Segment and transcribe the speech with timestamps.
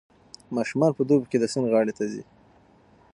[0.55, 2.23] ماشومان په دوبي کې د سیند غاړې ته ځي.